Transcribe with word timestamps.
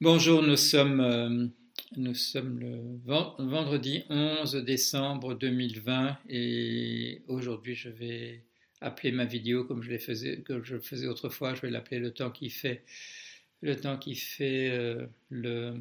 Bonjour, 0.00 0.44
nous 0.44 0.56
sommes, 0.56 1.00
euh, 1.00 1.48
nous 1.96 2.14
sommes 2.14 2.60
le 2.60 3.00
vendredi 3.04 4.04
11 4.08 4.54
décembre 4.64 5.34
2020 5.34 6.18
et 6.28 7.22
aujourd'hui 7.26 7.74
je 7.74 7.88
vais 7.88 8.44
appeler 8.80 9.10
ma 9.10 9.24
vidéo 9.24 9.64
comme 9.64 9.82
je, 9.82 9.98
faisais, 9.98 10.40
comme 10.42 10.64
je 10.64 10.76
le 10.76 10.80
faisais 10.80 11.08
autrefois, 11.08 11.54
je 11.54 11.62
vais 11.62 11.70
l'appeler 11.70 11.98
le 11.98 12.12
temps 12.12 12.30
qui 12.30 12.48
fait, 12.48 12.84
le 13.60 13.74
temps 13.74 13.98
qui 13.98 14.14
fait 14.14 14.70
euh, 14.70 15.04
le, 15.30 15.74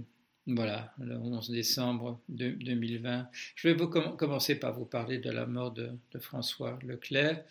voilà, 0.47 0.93
le 0.99 1.17
11 1.17 1.49
décembre 1.49 2.21
2020. 2.29 3.29
Je 3.55 3.67
vais 3.67 3.77
commencer 4.17 4.55
par 4.55 4.73
vous 4.73 4.85
parler 4.85 5.17
de 5.17 5.29
la 5.29 5.45
mort 5.45 5.71
de, 5.71 5.91
François 6.19 6.79
Leclerc. 6.83 7.43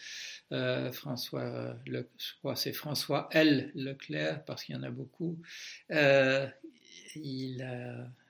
Euh, 0.52 0.90
François, 0.92 1.76
je 1.86 2.00
crois 2.38 2.56
c'est 2.56 2.72
François 2.72 3.28
L. 3.32 3.70
Leclerc, 3.74 4.44
parce 4.46 4.64
qu'il 4.64 4.74
y 4.74 4.78
en 4.78 4.82
a 4.82 4.90
beaucoup. 4.90 5.38
Euh, 5.90 6.46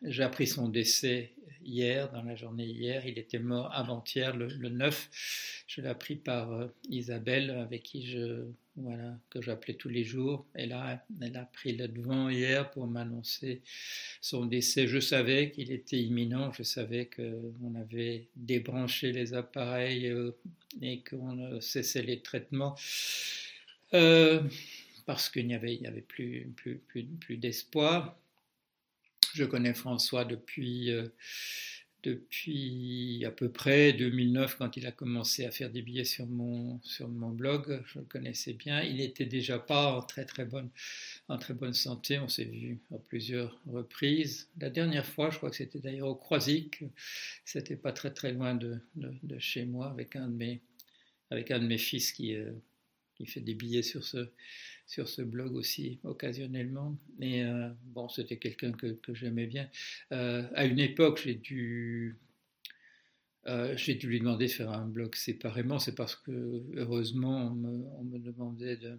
j'ai 0.03 0.23
appris 0.23 0.47
son 0.47 0.69
décès 0.69 1.33
hier, 1.67 2.11
dans 2.13 2.23
la 2.23 2.35
journée 2.35 2.67
hier. 2.67 3.07
Il 3.07 3.19
était 3.19 3.39
mort 3.39 3.71
avant-hier, 3.75 4.37
le, 4.37 4.49
9. 4.69 5.65
Je 5.67 5.81
l'ai 5.81 5.89
appris 5.89 6.17
par 6.17 6.53
euh, 6.53 6.69
Isabelle, 6.89 7.51
avec 7.51 7.83
qui 7.83 8.07
je, 8.07 8.45
voilà, 8.77 9.19
que 9.31 9.43
j'appelais 9.43 9.75
tous 9.75 9.89
les 9.89 10.05
jours. 10.05 10.47
Elle 10.55 10.73
a 10.73 11.05
pris 11.53 11.77
le 11.77 11.89
devant 11.89 12.29
hier 12.29 12.71
pour 12.71 12.87
m'annoncer 12.87 13.63
son 14.21 14.47
décès. 14.47 14.87
Je 14.87 15.01
savais 15.01 15.51
qu'il 15.51 15.73
était 15.73 16.01
imminent. 16.01 16.53
Je 16.53 16.63
savais 16.63 17.11
qu'on 17.15 17.75
avait 17.75 18.29
débranché 18.37 19.13
les 19.13 19.35
appareils 19.35 20.09
euh, 20.09 20.37
et 20.81 21.03
qu'on 21.03 21.61
cessait 21.61 22.03
les 22.03 22.21
traitements. 22.21 22.77
Euh, 23.95 24.43
parce 25.07 25.29
qu'il 25.29 25.47
n'y 25.47 25.55
avait, 25.55 25.75
il 25.75 25.87
avait 25.87 26.01
plus, 26.01 26.53
plus, 26.57 26.77
plus, 26.89 27.05
plus 27.05 27.37
d'espoir. 27.37 28.19
Je 29.37 29.45
connais 29.45 29.75
François 29.75 30.25
depuis, 30.25 30.91
euh, 30.91 31.09
depuis 32.03 33.23
à 33.27 33.31
peu 33.31 33.51
près 33.51 33.93
2009 33.93 34.57
quand 34.57 34.79
il 34.79 34.87
a 34.87 34.93
commencé 34.93 35.45
à 35.45 35.51
faire 35.51 35.69
des 35.69 35.83
billets 35.83 36.07
sur 36.07 36.27
mon, 36.27 36.81
sur 36.83 37.07
mon 37.07 37.29
blog. 37.29 37.83
Je 37.85 37.99
le 37.99 38.07
connaissais 38.07 38.55
bien. 38.55 38.81
Il 38.81 38.97
n'était 38.97 39.27
déjà 39.27 39.59
pas 39.59 39.93
en 39.93 40.01
très 40.01 40.25
très 40.25 40.47
bonne, 40.47 40.71
en 41.29 41.37
très 41.37 41.53
bonne 41.53 41.75
santé. 41.75 42.19
On 42.19 42.29
s'est 42.29 42.47
vu 42.47 42.81
à 42.95 42.99
plusieurs 42.99 43.61
reprises. 43.67 44.49
La 44.59 44.71
dernière 44.71 45.05
fois, 45.05 45.29
je 45.29 45.37
crois 45.37 45.51
que 45.51 45.57
c'était 45.57 45.81
d'ailleurs 45.81 46.09
au 46.09 46.15
Croisic. 46.15 46.83
C'était 47.45 47.77
pas 47.77 47.93
très 47.93 48.15
très 48.15 48.33
loin 48.33 48.55
de, 48.55 48.81
chez 49.39 49.67
moi 49.67 49.91
avec 49.91 50.17
un 50.17 50.29
de 50.29 50.35
mes, 50.35 50.63
avec 51.31 51.51
un 51.51 51.59
de 51.59 51.67
mes 51.67 51.79
fils 51.79 52.13
qui, 52.13 52.35
euh, 52.37 52.53
qui 53.17 53.27
fait 53.27 53.41
des 53.41 53.55
billets 53.55 53.83
sur 53.83 54.05
ce, 54.05 54.29
sur 54.87 55.09
ce 55.09 55.23
blog 55.23 55.55
aussi 55.55 55.99
occasionnellement. 56.05 56.97
Mais 57.19 57.43
euh, 57.43 57.69
bon, 57.85 58.09
c'était 58.09 58.39
quelqu'un 58.39 58.73
que, 58.73 58.97
j'aimais 59.15 59.47
bien. 59.47 59.69
Euh, 60.13 60.47
à 60.55 60.65
une 60.65 60.79
époque, 60.79 61.21
j'ai 61.25 61.35
dû, 61.35 62.17
euh, 63.47 63.75
dû 63.75 64.07
lui 64.07 64.21
demander 64.21 64.47
de 64.47 64.53
faire 64.53 64.71
un 64.71 64.87
blog 64.87 65.15
séparément. 65.15 65.79
C'est 65.79 65.95
parce 65.95 66.15
que, 66.15 66.63
heureusement, 66.75 67.51
on 67.51 67.55
me, 67.55 67.85
on 67.99 68.05
me, 68.05 68.19
demandait 68.19 68.77
de. 68.77 68.99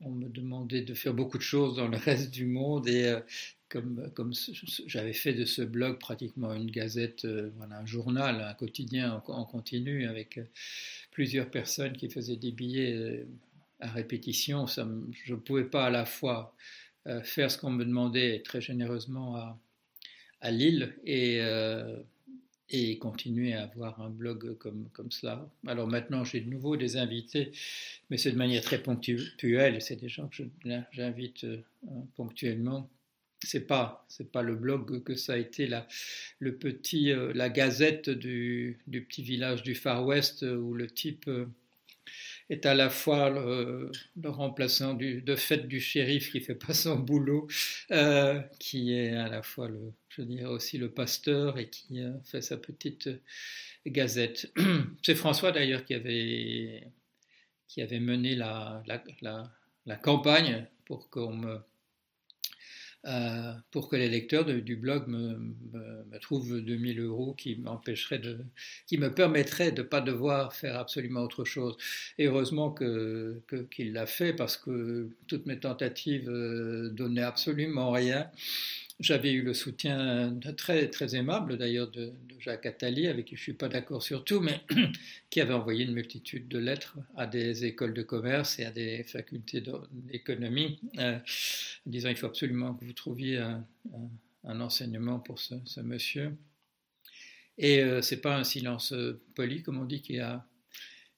On 0.00 0.10
me 0.10 0.28
demandait 0.28 0.82
de 0.82 0.92
faire 0.92 1.14
beaucoup 1.14 1.38
de 1.38 1.42
choses 1.42 1.76
dans 1.76 1.88
le 1.88 1.96
reste 1.96 2.30
du 2.30 2.44
monde 2.44 2.86
et 2.86 3.18
comme, 3.68 4.32
j'avais 4.86 5.12
fait 5.12 5.34
de 5.34 5.44
ce 5.44 5.62
blog 5.62 5.98
pratiquement 5.98 6.54
une 6.54 6.70
gazette, 6.70 7.26
voilà, 7.56 7.78
un 7.78 7.86
journal, 7.86 8.40
un 8.40 8.54
quotidien 8.54 9.22
en, 9.26 9.44
continu 9.44 10.06
avec 10.06 10.38
plusieurs 11.10 11.50
personnes 11.50 11.94
qui 11.94 12.08
faisaient 12.08 12.36
des 12.36 12.52
billets 12.52 13.26
à 13.80 13.90
répétition. 13.90 14.66
Je 14.66 15.34
ne 15.34 15.38
pouvais 15.38 15.64
pas 15.64 15.86
à 15.86 15.90
la 15.90 16.04
fois 16.04 16.54
euh, 17.06 17.22
faire 17.22 17.50
ce 17.50 17.58
qu'on 17.58 17.70
me 17.70 17.84
demandait 17.84 18.42
très 18.42 18.60
généreusement 18.60 19.36
à, 19.36 20.50
Lille 20.50 20.94
et, 21.04 21.40
euh, 21.40 21.96
continuer 23.00 23.54
à 23.54 23.64
avoir 23.64 24.00
un 24.00 24.10
blog 24.10 24.56
comme, 24.58 24.88
comme 24.92 25.10
cela. 25.10 25.48
Alors 25.66 25.88
maintenant, 25.88 26.24
j'ai 26.24 26.40
de 26.40 26.48
nouveau 26.48 26.76
des 26.76 26.96
invités, 26.96 27.52
mais 28.10 28.16
c'est 28.16 28.32
de 28.32 28.36
manière 28.36 28.62
très 28.62 28.82
ponctuelle. 28.82 29.80
C'est 29.82 29.96
des 29.96 30.08
gens 30.08 30.28
que 30.28 30.44
j'invite 30.92 31.44
euh, 31.44 31.62
ponctuellement. 32.16 32.88
C'est 33.42 33.66
pas 33.66 34.06
c'est 34.08 34.32
pas 34.32 34.42
le 34.42 34.54
blog 34.54 35.02
que 35.04 35.14
ça 35.14 35.34
a 35.34 35.36
été 35.36 35.66
la 35.66 35.86
le 36.38 36.56
petit 36.56 37.12
la 37.34 37.48
gazette 37.50 38.08
du, 38.08 38.80
du, 38.86 39.04
petit 39.04 39.22
village 39.22 39.62
du 39.62 39.74
Far 39.74 40.06
West 40.06 40.42
où 40.42 40.74
le 40.74 40.88
type 40.88 41.28
est 42.48 42.66
à 42.66 42.74
la 42.74 42.90
fois 42.90 43.30
le, 43.30 43.90
remplaçant 44.24 44.94
du, 44.94 45.22
de 45.22 45.34
fait 45.34 45.66
du 45.66 45.80
shérif 45.80 46.30
qui 46.30 46.40
fait 46.40 46.54
pas 46.54 46.74
son 46.74 46.96
boulot, 46.96 47.48
euh, 47.90 48.40
qui 48.58 48.92
est 48.92 49.14
à 49.14 49.28
la 49.28 49.42
fois 49.42 49.68
le, 49.68 49.92
je 50.08 50.22
dirais 50.22 50.44
aussi 50.44 50.78
le 50.78 50.90
pasteur 50.90 51.58
et 51.58 51.68
qui 51.68 52.00
euh, 52.00 52.12
fait 52.24 52.40
sa 52.40 52.56
petite 52.56 53.08
gazette. 53.86 54.52
C'est 55.02 55.14
François 55.14 55.52
d'ailleurs 55.52 55.84
qui 55.84 55.94
avait, 55.94 56.88
qui 57.68 57.82
avait 57.82 58.00
mené 58.00 58.36
la, 58.36 58.82
la, 58.86 59.02
la, 59.22 59.52
la 59.86 59.96
campagne 59.96 60.66
pour 60.84 61.10
qu'on 61.10 61.34
me 61.34 61.58
euh, 63.06 63.52
pour 63.70 63.88
que 63.88 63.96
les 63.96 64.08
lecteurs 64.08 64.44
du 64.44 64.76
blog 64.76 65.06
me, 65.06 65.38
me, 65.72 66.18
trouvent 66.20 66.60
2000 66.60 67.00
euros 67.00 67.34
qui 67.34 67.56
m'empêcheraient 67.56 68.18
de, 68.18 68.38
qui 68.86 68.98
me 68.98 69.12
permettraient 69.12 69.70
de 69.70 69.82
ne 69.82 69.86
pas 69.86 70.00
devoir 70.00 70.52
faire 70.52 70.76
absolument 70.76 71.20
autre 71.20 71.44
chose. 71.44 71.76
Et 72.18 72.26
heureusement 72.26 72.70
que, 72.70 73.40
qu'il 73.70 73.92
l'a 73.92 74.06
fait 74.06 74.32
parce 74.32 74.56
que 74.56 75.10
toutes 75.28 75.46
mes 75.46 75.60
tentatives 75.60 76.28
euh, 76.28 76.90
donnaient 76.90 77.22
absolument 77.22 77.90
rien. 77.90 78.30
J'avais 78.98 79.32
eu 79.32 79.42
le 79.42 79.52
soutien 79.52 80.38
très, 80.56 80.88
très 80.88 81.16
aimable 81.16 81.58
d'ailleurs 81.58 81.90
de, 81.90 82.12
Jacques 82.38 82.66
Attali, 82.66 83.08
avec 83.08 83.26
qui 83.26 83.34
je 83.34 83.40
ne 83.40 83.42
suis 83.42 83.52
pas 83.54 83.68
d'accord 83.68 84.02
sur 84.02 84.24
tout, 84.24 84.40
mais 84.40 84.60
qui 85.30 85.40
avait 85.40 85.52
envoyé 85.52 85.84
une 85.84 85.92
multitude 85.92 86.48
de 86.48 86.58
lettres 86.58 86.96
à 87.16 87.26
des 87.26 87.64
écoles 87.64 87.92
de 87.92 88.02
commerce 88.02 88.58
et 88.58 88.64
à 88.64 88.70
des 88.70 89.02
facultés 89.02 89.62
d'économie, 89.90 90.78
euh, 90.98 91.18
disant 91.86 92.08
il 92.08 92.16
faut 92.16 92.26
absolument 92.26 92.74
que 92.74 92.84
vous 92.84 92.92
trouviez 92.92 93.38
un, 93.38 94.60
enseignement 94.60 95.18
pour 95.18 95.40
ce, 95.40 95.80
monsieur. 95.80 96.36
Et 97.58 97.82
euh, 97.82 98.00
ce 98.00 98.14
n'est 98.14 98.20
pas 98.20 98.36
un 98.36 98.44
silence 98.44 98.94
poli, 99.34 99.62
comme 99.62 99.78
on 99.78 99.86
dit, 99.86 100.02
qui 100.02 100.20
a 100.20 100.46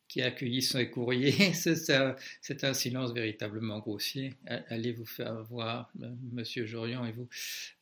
qui 0.09 0.23
a 0.23 0.27
accueilli 0.27 0.63
son 0.63 0.85
courrier. 0.87 1.53
C'est 1.53 2.65
un 2.65 2.75
silence 2.75 3.13
véritablement 3.13 3.79
grossier. 3.79 4.35
Allez 4.69 4.93
vous 4.93 5.07
faire 5.07 5.43
voir, 5.45 5.93
Monsieur 6.33 6.67
Jorion 6.67 7.05
et 7.05 7.13
vous. 7.13 7.29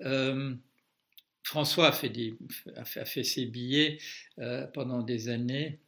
Euh, 0.02 0.54
François 1.44 1.88
a 1.88 1.92
fait, 1.92 3.22
ses 3.22 3.46
billets 3.46 3.98
euh, 4.40 4.66
pendant 4.66 5.02
des 5.02 5.28
années 5.28 5.78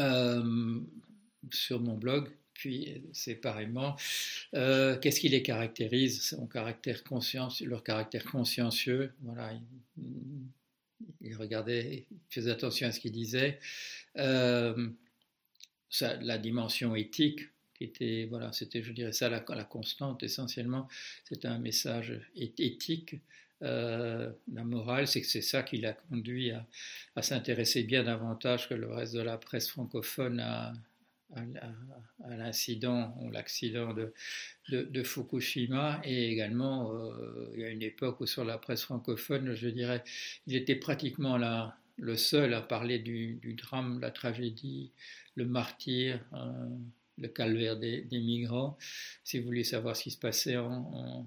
euh, 0.00 0.80
sur 1.52 1.80
mon 1.80 1.96
blog, 1.96 2.28
puis 2.52 3.00
séparément. 3.12 3.94
Qu'est-ce 4.52 5.20
qui 5.20 5.28
les 5.28 5.42
caractérise? 5.42 6.36
Leur 6.40 7.84
caractère 7.84 8.24
consciencieux. 8.24 9.12
Voilà, 9.22 9.52
il, 11.20 11.36
regardait, 11.36 12.06
il 12.10 12.18
faisait 12.28 12.50
attention 12.50 12.88
à 12.88 12.92
ce 12.92 12.98
qu'il 12.98 13.12
disait 13.12 13.60
la 16.00 16.38
dimension 16.38 16.94
éthique 16.94 17.48
qui 17.80 17.84
était, 17.84 18.26
voilà, 18.28 18.52
c'était, 18.52 18.82
je 18.82 18.92
dirais 18.92 19.12
ça, 19.12 19.30
la, 19.30 19.40
constante 19.40 20.22
essentiellement, 20.22 20.86
c'était 21.24 21.48
un 21.48 21.58
message 21.58 22.20
éthique. 22.36 23.16
Euh, 23.62 24.30
la 24.52 24.64
morale, 24.64 25.06
c'est 25.06 25.22
que 25.22 25.26
c'est 25.26 25.40
ça 25.40 25.62
qui 25.62 25.78
l'a 25.78 25.94
conduit 25.94 26.50
à, 26.50 26.66
à 27.16 27.22
s'intéresser 27.22 27.82
bien 27.82 28.04
davantage 28.04 28.68
que 28.68 28.74
le 28.74 28.92
reste 28.92 29.14
de 29.14 29.20
la 29.22 29.38
presse 29.38 29.70
francophone 29.70 30.40
à, 30.40 30.74
l'incident 32.28 33.16
ou 33.20 33.30
l'accident 33.30 33.94
de, 33.94 34.12
de, 34.68 35.02
Fukushima 35.04 36.00
et 36.02 36.28
également 36.28 36.92
euh, 36.92 37.52
il 37.54 37.60
y 37.60 37.64
a 37.64 37.68
une 37.68 37.82
époque 37.82 38.20
où 38.20 38.26
sur 38.26 38.44
la 38.44 38.58
presse 38.58 38.82
francophone, 38.82 39.54
je 39.54 39.68
dirais, 39.68 40.02
il 40.48 40.56
était 40.56 40.74
pratiquement 40.74 41.36
là, 41.36 41.78
le 42.00 42.16
seul 42.16 42.54
à 42.54 42.62
parler 42.62 42.98
du, 42.98 43.38
drame, 43.56 44.00
la 44.00 44.10
tragédie 44.10 44.90
le 45.36 45.44
martyr, 45.44 46.20
euh, 46.32 46.68
le 47.18 47.28
calvaire 47.28 47.78
des, 47.78 48.06
migrants. 48.10 48.76
Si 49.22 49.38
vous 49.38 49.44
voulez 49.44 49.64
savoir 49.64 49.96
ce 49.96 50.04
qui 50.04 50.10
se 50.10 50.18
passait 50.18 50.56
en, 50.56 51.26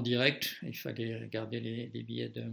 direct, 0.00 0.56
il 0.62 0.76
fallait 0.76 1.18
regarder 1.18 1.60
les, 1.60 2.02
billets 2.02 2.28
de, 2.28 2.44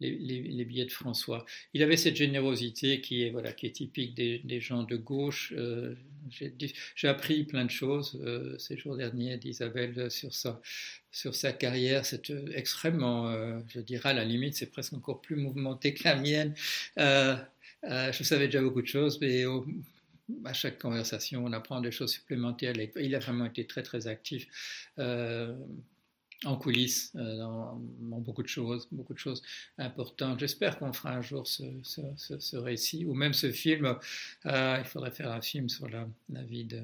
les, 0.00 0.64
billets 0.64 0.86
de 0.86 0.92
François. 0.92 1.44
Il 1.74 1.82
avait 1.82 1.96
cette 1.96 2.16
générosité 2.16 3.00
qui 3.00 3.22
est, 3.22 3.30
voilà, 3.30 3.52
qui 3.52 3.66
est 3.66 3.72
typique 3.72 4.14
des, 4.14 4.60
gens 4.60 4.82
de 4.82 4.96
gauche. 4.96 5.52
Euh, 5.56 5.94
j'ai 6.30 7.08
appris 7.08 7.44
plein 7.44 7.64
de 7.64 7.70
choses 7.70 8.20
euh, 8.24 8.56
ces 8.58 8.76
jours 8.76 8.96
derniers 8.96 9.36
d'Isabelle 9.38 10.10
sur 10.10 10.34
sa, 10.34 10.60
sur 11.10 11.34
sa 11.34 11.52
carrière. 11.52 12.04
C'est 12.04 12.32
extrêmement, 12.54 13.32
je 13.68 13.80
dirais 13.80 14.10
à 14.10 14.12
la 14.12 14.24
limite, 14.24 14.54
c'est 14.54 14.70
presque 14.70 14.92
encore 14.92 15.20
plus 15.20 15.36
mouvementé 15.36 15.94
que 15.94 16.04
la 16.04 16.16
mienne. 16.16 16.54
Euh, 16.98 17.36
je 17.82 18.22
savais 18.22 18.46
déjà 18.46 18.62
beaucoup 18.62 18.82
de 18.82 18.86
choses, 18.86 19.20
mais 19.20 19.44
à 20.44 20.52
chaque 20.52 20.78
conversation, 20.78 21.44
on 21.44 21.52
apprend 21.52 21.80
des 21.80 21.90
choses 21.90 22.12
supplémentaires. 22.12 22.74
Il 22.96 23.14
a 23.14 23.18
vraiment 23.18 23.46
été 23.46 23.66
très, 23.66 23.82
très 23.82 24.06
actif. 24.06 24.46
En 26.44 26.56
coulisses, 26.56 27.12
euh, 27.14 27.36
dans, 27.36 27.76
beaucoup 28.00 28.42
de 28.42 28.48
choses, 28.48 28.88
beaucoup 28.90 29.14
de 29.14 29.18
choses 29.18 29.42
importantes. 29.78 30.40
J'espère 30.40 30.78
qu'on 30.78 30.92
fera 30.92 31.14
un 31.14 31.22
jour 31.22 31.46
ce, 31.46 32.56
récit, 32.56 33.04
ou 33.04 33.14
même 33.14 33.32
ce 33.32 33.52
film. 33.52 33.96
Euh, 34.46 34.76
il 34.78 34.84
faudrait 34.84 35.12
faire 35.12 35.30
un 35.30 35.40
film 35.40 35.68
sur 35.68 35.88
la, 35.88 36.42
vie, 36.42 36.64
de, 36.64 36.82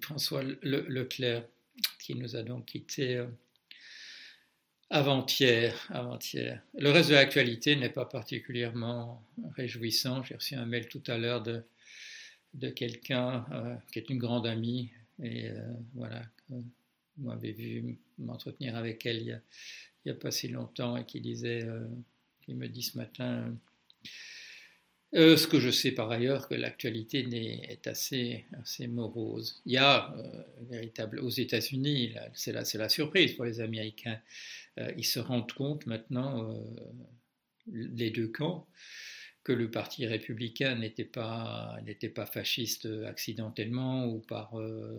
François 0.00 0.42
Leclerc, 0.42 1.44
qui 1.98 2.14
nous 2.14 2.34
a 2.34 2.42
donc 2.42 2.66
quittés 2.66 3.16
euh, 3.16 3.26
avant-hier. 4.88 5.74
Avant-hier. 5.90 6.62
Le 6.78 6.90
reste 6.90 7.10
de 7.10 7.14
l'actualité 7.16 7.76
n'est 7.76 7.90
pas 7.90 8.06
particulièrement 8.06 9.22
réjouissant. 9.54 10.22
J'ai 10.22 10.36
reçu 10.36 10.54
un 10.54 10.66
mail 10.66 10.88
tout 10.88 11.02
à 11.08 11.18
l'heure 11.18 11.42
de 11.42 12.70
quelqu'un 12.70 13.44
qui 13.92 13.98
est 13.98 14.08
une 14.08 14.18
grande 14.18 14.46
amie, 14.46 14.90
et 15.22 15.50
voilà 15.94 16.22
m'avez 17.20 17.52
vu 17.52 17.98
m'entretenir 18.18 18.76
avec 18.76 19.06
elle 19.06 19.18
il 19.22 19.40
n'y 20.06 20.12
a, 20.12 20.14
pas 20.14 20.30
si 20.30 20.48
longtemps 20.48 20.96
et 20.96 21.04
qui 21.04 21.20
disait, 21.20 21.64
euh, 21.64 21.86
qui 22.42 22.54
me 22.54 22.68
dit 22.68 22.82
ce 22.82 22.96
matin, 22.96 23.54
euh, 25.14 25.36
ce 25.36 25.46
que 25.46 25.60
je 25.60 25.70
sais 25.70 25.92
par 25.92 26.10
ailleurs, 26.10 26.48
que 26.48 26.54
l'actualité 26.54 27.26
est 27.68 27.86
assez, 27.86 28.46
assez 28.58 28.86
morose. 28.86 29.60
Il 29.66 29.72
y 29.72 29.76
a 29.76 30.14
euh, 30.16 30.42
véritable, 30.70 31.20
aux 31.20 31.30
États-Unis, 31.30 32.14
c'est 32.32 32.52
la, 32.52 32.62
la, 32.74 32.88
surprise 32.88 33.34
pour 33.34 33.44
les 33.44 33.60
Américains, 33.60 34.20
ils 34.96 35.04
se 35.04 35.20
rendent 35.20 35.52
compte 35.52 35.84
maintenant, 35.86 36.54
les 37.70 38.10
deux 38.10 38.28
camps, 38.28 38.66
que 39.50 39.54
le 39.56 39.68
parti 39.68 40.06
républicain 40.06 40.76
n'était 40.76 41.04
pas, 41.04 41.76
n'était 41.84 42.08
pas 42.08 42.24
fasciste 42.24 42.86
accidentellement 43.04 44.06
ou 44.06 44.20
par 44.20 44.60
euh, 44.60 44.96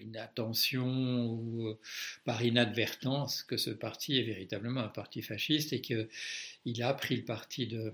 inattention 0.00 1.26
ou 1.26 1.66
euh, 1.66 1.78
par 2.24 2.44
inadvertance, 2.44 3.42
que 3.42 3.56
ce 3.56 3.70
parti 3.70 4.18
est 4.18 4.22
véritablement 4.22 4.82
un 4.82 4.88
parti 4.88 5.20
fasciste 5.20 5.72
et 5.72 5.80
qu'il 5.80 6.80
a 6.80 6.94
pris 6.94 7.16
le 7.16 7.24
parti 7.24 7.66
de, 7.66 7.92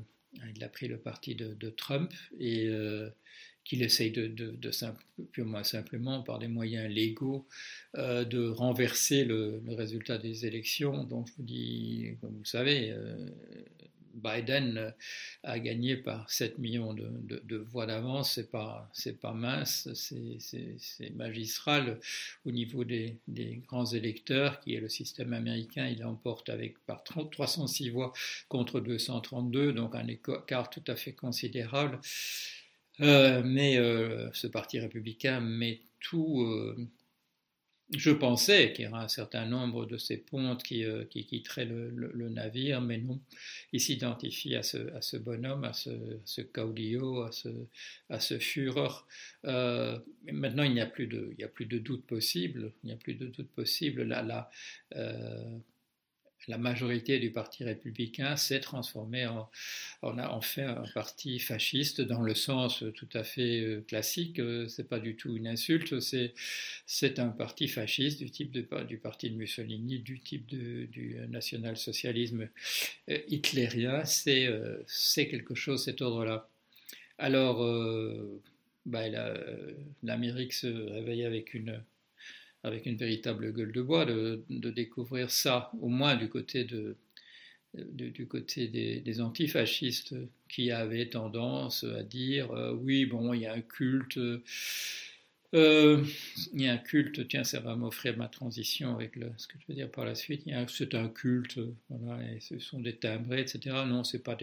il 0.55 0.63
a 0.63 0.69
pris 0.69 0.89
le 0.89 0.99
parti 0.99 1.35
de, 1.35 1.71
Trump 1.71 2.13
et 2.39 2.67
euh, 2.67 3.09
qu'il 3.65 3.83
essaye 3.83 4.11
de, 4.11 4.27
de, 4.27 4.71
simplement, 4.71 6.23
par 6.23 6.39
des 6.39 6.49
moyens 6.49 6.93
légaux, 6.93 7.47
de 7.95 8.49
renverser 8.49 9.25
le, 9.25 9.63
résultat 9.69 10.19
des 10.19 10.45
élections. 10.45 11.05
Donc, 11.05 11.29
je 11.29 11.33
vous 11.39 11.45
dis, 11.45 12.17
comme 12.21 12.33
vous 12.33 12.41
le 12.41 12.45
savez, 12.45 12.93
Biden 14.23 14.79
euh, 14.79 14.91
a 15.43 15.59
gagné 15.59 15.97
par 15.97 16.31
7 16.31 16.59
millions 16.59 16.95
de, 16.95 17.57
voix 17.57 17.87
d'avance, 17.87 18.33
c'est 18.35 18.51
pas, 18.51 18.91
pas 19.21 19.33
mince, 19.33 19.89
c'est 19.95 21.15
magistral 21.15 21.99
au 22.45 22.53
niveau 22.53 22.85
des, 22.85 23.19
grands 23.67 23.87
électeurs, 23.87 24.61
qui 24.61 24.75
est 24.75 24.81
le 24.81 24.89
système 24.89 25.33
américain, 25.33 25.87
il 25.87 26.05
emporte 26.05 26.49
avec 26.49 26.79
par 26.87 27.03
306 27.05 27.91
voix 27.91 28.13
contre 28.49 28.81
232, 28.81 29.73
donc 29.73 29.95
un 29.95 30.07
écart 30.07 30.71
tout 30.71 30.85
à 30.87 30.97
fait 30.97 31.13
considérable. 31.13 32.01
Euh, 33.01 33.43
mais 33.45 33.79
euh, 33.79 34.31
ce 34.33 34.47
parti 34.47 34.79
républicain 34.79 35.41
met 35.41 35.81
tout, 36.01 36.47
je 37.95 38.11
pensais 38.11 38.73
qu'il 38.73 38.87
y 38.87 38.89
aurait 38.89 39.03
un 39.03 39.09
certain 39.09 39.45
nombre 39.47 39.87
de 39.87 39.97
ces 39.97 40.17
pontes 40.17 40.63
qui, 40.63 40.85
euh, 40.85 41.05
quitteraient 41.05 41.65
le, 41.67 42.29
navire, 42.29 42.81
mais 42.81 42.99
non. 42.99 43.21
Il 43.73 43.81
s'identifie 43.81 44.55
à 44.55 44.63
ce, 44.63 45.17
bonhomme, 45.17 45.65
à 45.65 45.73
ce, 45.73 46.41
caudillo, 46.41 47.23
à 47.23 47.33
ce, 47.33 47.49
à 48.09 48.19
Führer. 48.19 49.05
Euh, 49.45 49.99
maintenant, 50.31 50.63
il 50.63 50.73
n'y 50.73 50.81
a, 50.81 50.87
plus 50.87 51.07
de, 51.07 51.35
a 51.43 51.49
plus 51.49 51.67
de 51.67 51.79
doute 51.79 52.07
possible. 52.07 52.73
Il 52.83 52.87
n'y 52.87 52.93
a 52.93 52.97
plus 52.97 53.15
de 53.15 53.27
doute 53.27 53.51
possible. 53.51 54.03
Là, 54.03 54.23
là 54.23 54.51
la 56.49 56.59
majorité 56.59 57.19
du 57.19 57.31
Parti 57.31 57.65
républicain 57.65 58.37
s'est 58.37 58.61
transformée 58.61 59.27
en, 59.27 59.49
en, 60.03 60.41
fait 60.41 60.63
un 60.63 60.85
parti 60.95 61.39
fasciste 61.39 62.01
dans 62.01 62.21
le 62.21 62.35
sens 62.35 62.85
tout 62.95 63.09
à 63.15 63.23
fait 63.23 63.61
euh, 63.61 63.81
classique. 63.83 64.39
Euh, 64.39 64.67
c'est 64.69 64.89
pas 64.89 64.99
du 64.99 65.17
tout 65.17 65.37
une 65.37 65.47
insulte. 65.47 65.95
C'est 66.87 67.19
un 67.19 67.29
parti 67.29 67.69
fasciste 67.69 68.19
du 68.19 68.31
type 68.31 68.51
de, 68.51 68.67
du 68.85 68.99
parti 68.99 69.31
de 69.31 69.37
Mussolini, 69.37 70.01
du 70.01 70.21
type 70.21 70.47
du 70.47 71.17
national-socialisme 71.29 72.49
euh, 73.09 73.19
hitlérien. 73.29 74.05
C'est 74.05 75.29
quelque 75.29 75.55
chose 75.55 75.85
cet 75.85 76.03
ordre-là. 76.03 76.49
Alors, 77.19 77.59
bah, 78.85 79.05
l'Amérique 80.03 80.53
se 80.53 80.67
réveille 80.67 81.25
avec 81.25 81.55
une 81.55 81.83
avec 82.65 82.87
une 82.87 82.97
véritable 82.97 83.53
gueule 83.53 83.73
de 83.73 83.83
bois, 83.83 84.05
de, 84.05 84.45
découvrir 84.49 85.31
ça, 85.31 85.71
au 85.81 85.89
moins 85.89 86.17
du 86.17 86.29
côté, 86.29 86.67
du 87.75 88.27
côté 88.27 88.69
des, 88.69 89.21
antifascistes 89.21 90.15
qui 90.49 90.71
avaient 90.71 91.09
tendance 91.09 91.85
à 91.85 92.03
dire 92.03 92.53
euh, 92.53 92.73
oui, 92.75 93.07
bon, 93.07 93.33
il 93.33 93.43
y 93.43 93.47
a 93.47 93.55
un 93.55 93.63
culte. 93.63 94.19
Euh, 95.55 96.03
il 96.55 96.63
y 96.63 96.67
a 96.69 96.73
un 96.73 96.79
culte, 96.79 97.29
tiens, 97.29 97.45
ça 97.45 97.61
va 97.61 97.77
m'offrir 97.77 98.17
ma 98.17 98.29
transition 98.29 98.95
avec 98.95 99.19
ce 99.37 99.47
que 99.47 99.59
je 99.61 99.67
veux 99.69 99.75
dire 99.75 99.91
par 99.91 100.07
la 100.07 100.15
suite. 100.15 100.49
C'est 100.69 100.95
un 100.95 101.09
culte, 101.09 101.59
ce 102.41 102.59
sont 102.59 102.81
des 102.81 102.97
timbrés, 102.97 103.43
etc. 103.43 103.85
Non, 103.87 104.03
c'est 104.03 104.23
pas 104.23 104.37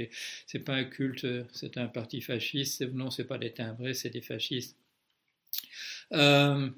pas 0.65 0.75
un 0.75 0.83
culte, 0.83 1.25
c'est 1.51 1.77
un 1.77 1.87
parti 1.87 2.21
fasciste. 2.21 2.81
Non, 2.93 3.09
c'est 3.09 3.23
pas 3.23 3.39
des 3.39 3.51
timbrés, 3.53 3.95
c'est 3.95 4.11
des 4.11 4.21
fascistes. 4.21 4.77
Euh, 6.13 6.69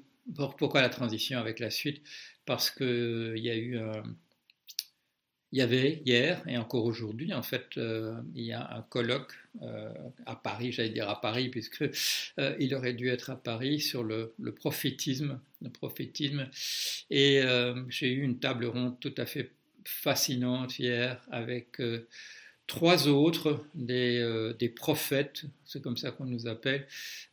pourquoi 0.58 0.80
la 0.82 0.88
transition 0.88 1.38
avec 1.38 1.58
la 1.58 1.70
suite? 1.70 2.02
Parce 2.44 2.70
qu'il 2.70 3.38
y 3.38 3.50
a 3.50 3.56
eu 3.56 3.78
il 5.52 5.58
y 5.58 5.62
avait 5.62 6.02
hier 6.06 6.42
et 6.48 6.56
encore 6.56 6.86
aujourd'hui, 6.86 7.34
en 7.34 7.42
fait, 7.42 7.76
euh, 7.76 8.14
il 8.34 8.44
y 8.44 8.54
a 8.54 8.74
un 8.74 8.80
colloque 8.80 9.34
euh, 9.60 9.92
à 10.24 10.34
Paris, 10.34 10.72
j'allais 10.72 10.88
dire 10.88 11.10
à 11.10 11.20
Paris, 11.20 11.50
puisque 11.50 11.82
euh, 12.38 12.56
il 12.58 12.74
aurait 12.74 12.94
dû 12.94 13.10
être 13.10 13.28
à 13.28 13.36
Paris 13.36 13.78
sur 13.80 14.02
le, 14.02 14.34
prophétisme, 14.56 15.38
le 15.60 15.68
prophétisme. 15.68 16.48
Et 17.10 17.42
j'ai 17.88 18.12
eu 18.12 18.22
une 18.22 18.38
table 18.38 18.64
ronde 18.64 18.98
tout 18.98 19.14
à 19.18 19.26
fait 19.26 19.52
fascinante 19.84 20.78
hier 20.78 21.20
avec 21.30 21.82
trois 22.66 23.08
autres 23.08 23.64
des, 23.74 24.18
euh, 24.18 24.54
des 24.54 24.68
prophètes, 24.68 25.44
c'est 25.64 25.82
comme 25.82 25.96
ça 25.96 26.10
qu'on 26.10 26.24
nous 26.24 26.46
appelle, 26.46 26.86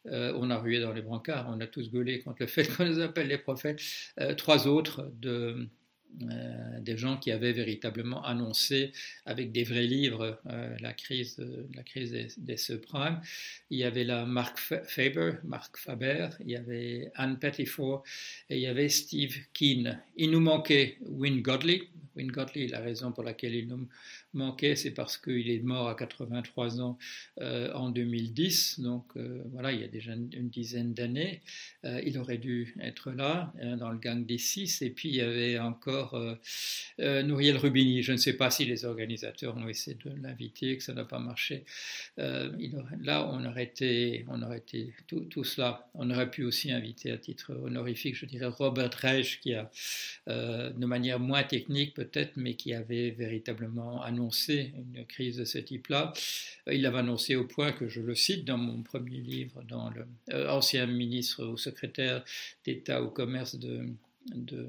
euh, 0.08 0.34
on 0.36 0.50
a 0.50 0.58
rué 0.58 0.80
dans 0.80 0.94
les 0.94 1.02
brancards, 1.02 1.48
on 1.50 1.60
a 1.62 1.68
tous 1.68 1.92
gueulé 1.92 2.20
contre 2.20 2.38
le 2.42 2.48
fait 2.48 2.68
qu'on 2.76 2.86
nous 2.86 3.00
appelle 3.00 3.28
les 3.28 3.38
prophètes, 3.38 3.80
euh, 4.20 4.34
trois 4.34 4.68
autres 4.68 5.12
de, 5.22 5.68
des 6.80 6.98
gens 6.98 7.18
qui 7.18 7.32
avaient 7.32 7.52
véritablement 7.52 8.26
annoncé 8.26 8.92
avec 9.28 9.52
des 9.52 9.64
vrais 9.64 9.86
livres 9.86 10.42
la 10.80 10.92
crise, 10.92 11.38
la 11.76 11.84
crise 11.84 12.12
des, 12.12 12.28
des, 12.36 12.58
subprimes. 12.58 13.22
Il 13.70 13.78
y 13.78 13.84
avait 13.84 14.04
là 14.04 14.26
Mark 14.26 14.58
Faber, 14.58 15.34
Mark 15.44 15.78
Faber, 15.78 16.30
il 16.40 16.50
y 16.50 16.56
avait 16.56 17.12
Anne 17.14 17.38
Pettiford 17.38 18.02
et 18.50 18.58
il 18.58 18.62
y 18.62 18.66
avait 18.66 18.90
Steve 18.90 19.38
Keen. 19.54 20.00
Il 20.18 20.32
nous 20.32 20.40
manquait 20.40 20.98
Win 21.02 21.44
Godley. 21.44 21.84
Win 22.16 22.32
Godley, 22.32 22.68
la 22.68 22.80
raison 22.80 23.12
pour 23.12 23.24
laquelle 23.24 23.54
il 23.54 23.68
nous 23.68 23.88
manquait, 24.34 24.76
c'est 24.76 24.92
parce 24.92 25.18
qu'il 25.18 25.50
est 25.50 25.60
mort 25.60 25.90
à 25.90 25.96
83 25.96 26.82
ans 26.82 26.98
euh, 27.42 27.72
en 27.74 27.90
2010. 27.90 28.80
Donc 28.82 29.18
voilà, 29.52 29.72
il 29.72 29.82
y 29.82 29.84
a 29.84 29.88
déjà 29.88 30.14
une, 30.14 30.50
dizaine 30.50 30.94
d'années. 30.94 31.42
il 31.84 32.18
aurait 32.18 32.38
dû 32.38 32.76
être 32.82 33.12
là 33.12 33.54
dans 33.78 33.92
le 33.92 33.98
gang 33.98 34.26
des 34.26 34.38
six. 34.38 34.82
Et 34.82 34.90
puis 34.90 35.10
il 35.10 35.16
y 35.16 35.22
avait 35.22 35.60
encore 35.60 36.14
euh, 36.14 36.36
euh, 37.00 37.24
Nouriel 37.24 37.58
Rubini. 37.58 38.04
Je 38.04 38.12
ne 38.12 38.18
sais 38.18 38.34
pas 38.34 38.50
si 38.50 38.66
les 38.66 38.86
organisateurs 38.86 39.56
ont 39.58 39.68
essayé 39.68 39.98
de 40.04 40.12
l'inviter, 40.22 40.78
que 40.78 40.84
ça 40.84 40.94
n'a 40.94 41.06
pas 41.06 41.20
marché. 41.20 41.66
Euh, 42.20 42.52
là, 43.02 43.30
on 43.32 43.46
aurait 43.46 43.64
été, 43.64 44.26
on 44.30 44.42
aurait 44.42 44.60
été 44.60 44.94
tout, 45.08 45.44
cela. 45.44 45.90
On 45.94 46.10
aurait 46.10 46.30
pu 46.30 46.44
aussi 46.44 46.72
inviter 46.72 47.12
à 47.12 47.18
titre 47.18 47.54
honorifique, 47.64 48.16
je 48.16 48.26
dirais, 48.26 48.48
Robert 48.48 48.92
Reich, 48.94 49.40
qui 49.42 49.54
a, 49.54 49.70
de 50.28 50.86
manière 50.86 51.20
moins 51.20 51.44
technique 51.44 51.94
peut-être, 51.94 52.34
mais 52.36 52.56
qui 52.56 52.74
avait 52.74 53.12
véritablement 53.12 54.02
annoncé 54.20 54.74
une 54.76 55.06
crise 55.06 55.38
de 55.38 55.46
ce 55.46 55.58
type-là. 55.58 56.14
Il 56.68 56.82
l'avait 56.82 57.00
annoncé 57.00 57.36
au 57.36 57.46
point 57.46 57.72
que 57.72 57.88
je 57.88 58.02
le 58.02 58.16
cite 58.16 58.46
dans 58.46 58.58
mon 58.58 58.84
premier 58.84 59.22
livre, 59.22 59.64
dans 59.64 59.90
le 59.90 60.50
ancien 60.50 60.86
ministre 60.86 61.46
ou 61.46 61.58
secrétaire 61.58 62.24
d'État 62.66 63.02
au 63.02 63.10
commerce 63.10 63.56
de, 63.56 63.88
de 64.34 64.68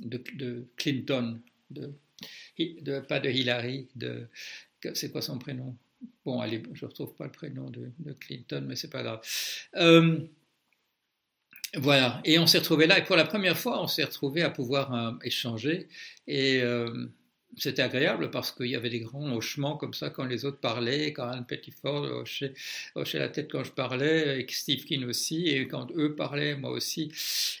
de, 0.00 0.66
Clinton, 0.76 1.40
pas 3.08 3.20
de 3.20 3.30
Hillary, 3.30 3.88
de, 3.96 4.26
c'est 4.94 5.10
quoi 5.10 5.22
son 5.22 5.38
prénom? 5.38 5.76
Bon, 6.24 6.40
allez, 6.40 6.62
je 6.74 6.84
ne 6.84 6.90
retrouve 6.90 7.14
pas 7.14 7.24
le 7.24 7.32
prénom 7.32 7.70
de, 7.70 7.90
Clinton, 8.20 8.64
mais 8.66 8.76
c'est 8.76 8.90
pas 8.90 9.02
grave. 9.02 9.20
Euh, 9.76 10.18
voilà, 11.74 12.20
et 12.24 12.38
on 12.38 12.46
s'est 12.46 12.58
retrouvé 12.58 12.86
là, 12.86 12.98
et 12.98 13.04
pour 13.04 13.16
la 13.16 13.24
première 13.24 13.58
fois, 13.58 13.82
on 13.82 13.86
s'est 13.86 14.04
retrouvé 14.04 14.42
à 14.42 14.50
pouvoir 14.50 14.94
euh, 14.94 15.12
échanger, 15.24 15.88
et 16.26 16.60
euh, 16.62 17.06
c'était 17.56 17.82
agréable 17.82 18.30
parce 18.30 18.52
qu'il 18.52 18.66
y 18.66 18.76
avait 18.76 18.90
des 18.90 19.00
grands 19.00 19.34
hochements 19.34 19.76
comme 19.76 19.94
ça 19.94 20.10
quand 20.10 20.24
les 20.24 20.44
autres 20.44 20.58
parlaient, 20.58 21.12
quand 21.12 21.28
Anne 21.28 21.46
Pettiford 21.46 22.02
hochait, 22.02 22.52
hochait, 22.94 23.18
la 23.18 23.28
tête 23.28 23.50
quand 23.50 23.64
je 23.64 23.72
parlais, 23.72 24.40
et 24.40 24.46
Steve 24.50 24.84
King 24.84 25.04
aussi, 25.04 25.48
et 25.48 25.66
quand 25.66 25.90
eux 25.96 26.14
parlaient, 26.14 26.56
moi 26.56 26.70
aussi. 26.70 27.10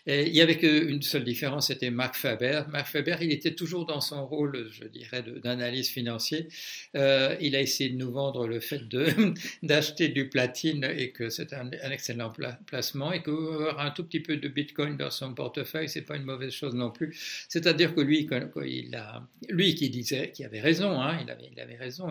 Il 0.06 0.32
n'y 0.32 0.40
avait 0.40 0.58
qu'une 0.58 1.02
seule 1.02 1.24
différence, 1.24 1.68
c'était 1.68 1.90
Mark 1.90 2.14
Faber. 2.14 2.62
Mark 2.70 2.86
Faber, 2.86 3.16
il 3.22 3.32
était 3.32 3.54
toujours 3.54 3.86
dans 3.86 4.00
son 4.00 4.26
rôle, 4.26 4.68
je 4.70 4.84
dirais, 4.84 5.24
d'analyse 5.42 5.88
financier. 5.88 6.48
Euh, 6.94 7.36
il 7.40 7.56
a 7.56 7.60
essayé 7.60 7.90
de 7.90 7.96
nous 7.96 8.10
vendre 8.10 8.46
le 8.46 8.60
fait 8.60 8.82
d'acheter 9.62 10.08
du 10.08 10.28
platine 10.28 10.84
et 10.84 11.10
que 11.10 11.30
c'est 11.30 11.52
un, 11.52 11.70
excellent 11.90 12.32
placement 12.66 13.12
et 13.12 13.22
qu'avoir 13.22 13.80
un 13.80 13.90
tout 13.90 14.04
petit 14.04 14.20
peu 14.20 14.36
de 14.36 14.48
bitcoin 14.48 14.96
dans 14.96 15.10
son 15.10 15.34
portefeuille, 15.34 15.88
c'est 15.88 16.02
pas 16.02 16.16
une 16.16 16.24
mauvaise 16.24 16.52
chose 16.52 16.74
non 16.74 16.90
plus. 16.90 17.16
C'est-à-dire 17.48 17.94
que 17.94 18.00
lui, 18.00 18.28
il 18.66 18.94
a, 18.94 19.26
lui 19.48 19.74
qui 19.74 19.85
disait 19.90 20.30
qu'il 20.32 20.44
avait 20.44 20.60
raison, 20.60 21.00
hein, 21.00 21.18
il, 21.22 21.30
avait, 21.30 21.48
il 21.52 21.60
avait 21.60 21.76
raison, 21.76 22.08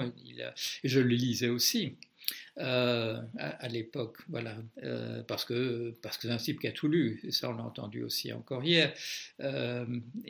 je 0.83 0.99
le 0.99 1.07
lisais 1.07 1.49
aussi. 1.49 1.95
Euh, 2.57 3.21
à, 3.37 3.67
l'époque, 3.67 4.17
voilà, 4.29 4.55
euh, 4.81 5.23
parce 5.23 5.43
que 5.43 5.93
parce 6.01 6.17
que 6.17 6.27
c'est 6.29 6.33
un 6.33 6.37
type 6.37 6.61
qui 6.61 6.67
a 6.67 6.71
tout 6.71 6.87
lu, 6.87 7.21
ça 7.29 7.49
on 7.49 7.53
l'a 7.53 7.63
entendu 7.63 8.01
aussi 8.01 8.31
encore 8.31 8.63
hier. 8.63 8.93
Euh, 9.41 9.85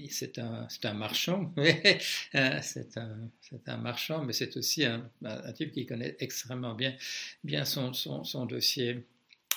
c'est 0.10 0.40
un 0.40 0.68
c'est 0.68 0.86
un 0.86 0.94
marchand, 0.94 1.54
c'est 2.62 2.98
un 2.98 3.30
un 3.68 3.78
marchand, 3.78 4.24
mais 4.24 4.34
c'est 4.34 4.58
aussi 4.58 4.86
un, 4.86 5.08
un, 5.24 5.54
type 5.54 5.72
qui 5.72 5.86
connaît 5.86 6.16
extrêmement 6.20 6.74
bien 6.74 6.96
bien 7.44 7.64
son, 7.64 7.94
son 7.94 8.46
dossier. 8.48 9.06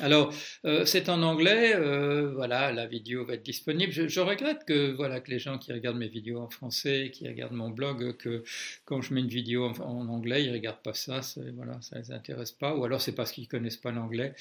Alors, 0.00 0.32
euh, 0.64 0.84
c'est 0.84 1.08
en 1.08 1.22
anglais, 1.22 1.74
euh, 1.74 2.30
voilà, 2.32 2.72
la 2.72 2.86
vidéo 2.86 3.24
va 3.24 3.34
être 3.34 3.42
disponible. 3.42 3.92
Je, 3.92 4.20
regrette 4.20 4.64
que, 4.64 4.92
voilà, 4.92 5.20
que 5.20 5.30
les 5.30 5.40
gens 5.40 5.58
qui 5.58 5.72
regardent 5.72 5.98
mes 5.98 6.08
vidéos 6.08 6.38
en 6.40 6.48
français, 6.48 7.10
qui 7.12 7.26
regardent 7.26 7.54
mon 7.54 7.70
blog, 7.70 8.16
que 8.16 8.44
quand 8.84 9.02
je 9.02 9.12
mets 9.12 9.20
une 9.20 9.28
vidéo 9.28 9.64
en, 9.80 10.08
anglais, 10.08 10.44
ils 10.44 10.50
ne 10.50 10.52
regardent 10.52 10.82
pas 10.82 10.94
ça, 10.94 11.20
voilà, 11.54 11.80
ça 11.82 11.96
ne 11.96 12.02
les 12.02 12.12
intéresse 12.12 12.52
pas, 12.52 12.76
ou 12.76 12.84
alors 12.84 13.00
c'est 13.00 13.14
parce 13.14 13.32
qu'ils 13.32 13.44
ne 13.44 13.48
connaissent 13.48 13.76
pas 13.76 13.90
l'anglais, 13.90 14.34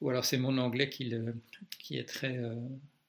ou 0.00 0.10
alors 0.10 0.24
c'est 0.24 0.38
mon 0.38 0.58
anglais 0.58 0.88
qui, 0.88 1.12
est 1.92 2.04
très... 2.04 2.36
Euh, 2.36 2.54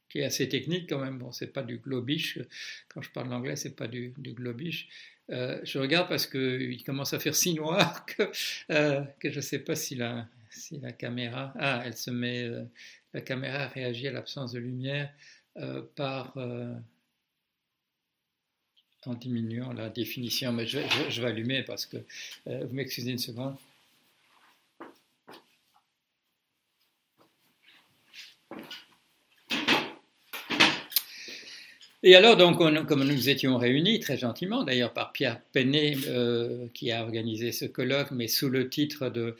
qui 0.09 0.19
est 0.19 0.25
assez 0.25 0.47
technique 0.47 0.87
quand 0.87 0.99
même. 0.99 1.17
Bon, 1.17 1.31
c'est 1.31 1.51
pas 1.51 1.63
du 1.63 1.77
globish. 1.79 2.39
Quand 2.87 3.01
je 3.01 3.09
parle 3.09 3.33
anglais, 3.33 3.55
c'est 3.55 3.75
pas 3.75 3.87
du, 3.87 4.13
globish. 4.17 4.87
je 5.27 5.79
regarde 5.79 6.07
parce 6.07 6.27
qu'il 6.27 6.81
commence 6.85 7.13
à 7.13 7.19
faire 7.19 7.35
si 7.35 7.55
noir 7.55 8.05
que, 8.17 8.23
que 9.19 9.31
je 9.31 9.37
ne 9.37 9.41
sais 9.41 9.59
pas 9.59 9.75
s'il 9.75 10.03
a 10.03 10.27
si 10.55 10.79
la 10.79 10.91
caméra, 10.91 11.53
ah, 11.59 11.83
elle 11.85 11.95
se 11.95 12.11
met, 12.11 12.43
euh, 12.43 12.63
la 13.13 13.21
caméra 13.21 13.67
réagit 13.67 14.07
à 14.07 14.11
l'absence 14.11 14.51
de 14.53 14.59
lumière 14.59 15.11
euh, 15.57 15.81
par 15.95 16.33
euh, 16.37 16.73
en 19.05 19.13
diminuant 19.13 19.73
la 19.73 19.89
définition, 19.89 20.51
mais 20.51 20.65
je, 20.65 20.79
vais 20.79 21.27
allumer 21.27 21.63
parce 21.63 21.85
que 21.85 21.97
vous 22.47 22.73
m'excusez 22.73 23.11
une 23.11 23.19
seconde. 23.19 23.55
Et 32.01 32.15
alors, 32.15 32.37
donc, 32.37 32.57
comme 32.57 33.03
nous 33.03 33.29
étions 33.29 33.57
réunis, 33.57 33.99
très 33.99 34.17
gentiment, 34.17 34.63
d'ailleurs 34.63 34.93
par 34.93 35.11
Pierre 35.11 35.39
Penet, 35.53 35.97
qui 36.73 36.91
a 36.91 37.03
organisé 37.03 37.51
ce 37.51 37.65
colloque, 37.65 38.09
mais 38.09 38.27
sous 38.27 38.49
le 38.49 38.69
titre 38.69 39.09
de 39.09 39.35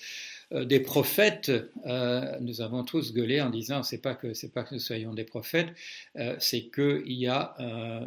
des 0.63 0.79
prophètes, 0.79 1.51
euh, 1.85 2.37
nous 2.39 2.61
avons 2.61 2.83
tous 2.83 3.13
gueulé 3.13 3.41
en 3.41 3.49
disant 3.49 3.83
c'est 3.83 4.01
pas 4.01 4.15
que 4.15 4.33
c'est 4.33 4.53
pas 4.53 4.63
que 4.63 4.75
nous 4.75 4.79
soyons 4.79 5.13
des 5.13 5.25
prophètes, 5.25 5.73
euh, 6.17 6.35
c'est 6.39 6.69
qu'il 6.73 7.11
y 7.13 7.27
a 7.27 7.55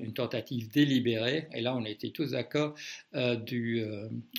une 0.02 0.12
tentative 0.12 0.70
délibérée, 0.70 1.48
et 1.52 1.60
là 1.60 1.76
on 1.76 1.84
était 1.84 2.10
tous 2.10 2.30
d'accord, 2.30 2.74
du, 3.44 3.82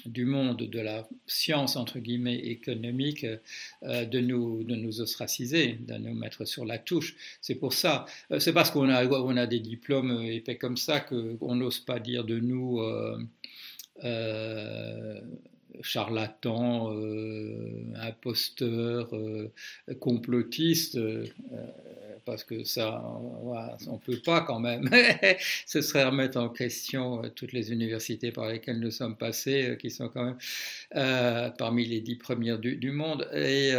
du 0.06 0.26
monde 0.26 0.58
de 0.58 0.80
la 0.80 1.08
science 1.28 1.76
entre 1.76 2.00
guillemets 2.00 2.38
économique 2.38 3.26
de 3.84 4.20
nous 4.20 4.64
de 4.64 4.76
nous 4.76 5.02
ostraciser, 5.02 5.80
de 5.88 5.96
nous 5.96 6.14
mettre 6.14 6.46
sur 6.46 6.66
la 6.66 6.78
touche. 6.78 7.16
C'est 7.42 7.56
pour 7.56 7.74
ça, 7.74 8.06
c'est 8.40 8.54
parce 8.54 8.72
qu'on 8.72 8.90
a 8.90 9.06
on 9.06 9.38
a 9.38 9.48
des 9.48 9.60
diplômes 9.60 10.24
épais 10.24 10.58
comme 10.58 10.78
ça 10.78 11.00
qu'on 11.00 11.56
n'ose 11.56 11.80
pas 11.80 12.00
dire 12.00 12.24
de 12.24 12.40
nous. 12.40 12.82
Euh, 14.04 15.20
charlatan, 15.82 16.94
euh, 16.94 17.84
imposteur, 17.96 19.10
euh, 19.14 19.52
complotiste, 20.00 20.98
euh, 20.98 21.26
parce 22.26 22.44
que 22.44 22.64
ça, 22.64 23.02
on 23.04 23.94
ne 23.94 23.98
peut 23.98 24.22
pas 24.24 24.42
quand 24.42 24.60
même. 24.60 24.90
Ce 25.66 25.82
serait 25.82 26.06
remettre 26.06 26.38
en 26.38 26.50
question 26.50 27.22
toutes 27.36 27.54
les 27.54 27.72
universités 27.72 28.32
par 28.32 28.50
lesquelles 28.50 28.80
nous 28.80 28.92
sommes 28.92 29.18
passés, 29.18 29.78
qui 29.80 29.90
sont 29.90 30.10
quand 30.10 30.26
même 30.26 31.54
parmi 31.58 31.86
les 31.86 32.02
dix 32.02 32.18
premières 32.18 32.60
du, 32.60 32.92
monde. 32.92 33.28
Et 33.34 33.72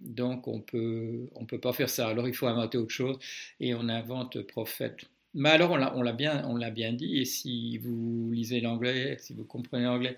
donc, 0.00 0.46
on 0.46 0.60
peut, 0.60 1.28
on 1.34 1.44
peut 1.44 1.60
pas 1.60 1.72
faire 1.72 1.88
ça. 1.88 2.08
Alors, 2.08 2.28
il 2.28 2.34
faut 2.34 2.46
inventer 2.46 2.78
autre 2.78 2.92
chose, 2.92 3.18
et 3.58 3.74
on 3.74 3.88
invente 3.88 4.42
prophète. 4.42 4.98
Mais 5.34 5.48
alors, 5.48 5.70
on 5.70 6.02
l'a 6.02 6.12
bien, 6.12 6.70
bien 6.70 6.92
dit, 6.92 7.18
et 7.18 7.24
si 7.24 7.78
vous 7.78 8.30
lisez 8.32 8.60
l'anglais, 8.60 9.16
si 9.18 9.32
vous 9.32 9.44
comprenez 9.44 9.84
l'anglais, 9.84 10.14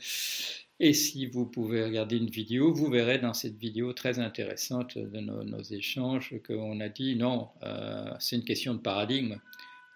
et 0.81 0.93
si 0.93 1.26
vous 1.26 1.47
pouvez 1.47 1.85
regarder 1.85 2.16
une 2.16 2.31
vidéo, 2.31 2.73
vous 2.73 2.90
verrez 2.90 3.19
dans 3.19 3.35
cette 3.35 3.57
vidéo 3.57 3.93
très 3.93 4.19
intéressante 4.19 4.99
de 4.99 5.21
nos, 5.21 5.62
échanges 5.62 6.35
qu'on 6.47 6.81
a 6.81 6.88
dit 6.88 7.16
non, 7.16 7.49
euh, 7.62 8.11
c'est 8.19 8.37
une 8.37 8.45
question 8.45 8.75
de 8.75 8.81
paradigme. 8.81 9.38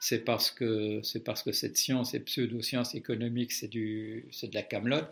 C'est 0.01 0.25
parce 0.25 0.53
que 0.53 1.01
c'est 1.03 1.25
parce 1.25 1.43
que 1.43 1.51
cette 1.51 1.77
science, 1.77 2.13
cette 2.13 2.27
pseudo-science 2.27 2.95
économique, 2.95 3.51
c'est 3.51 3.67
du 3.67 4.27
c'est 4.31 4.49
de 4.49 4.55
la 4.55 4.63
camelote 4.63 5.11